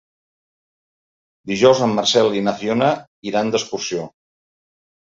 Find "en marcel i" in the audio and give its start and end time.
1.89-2.43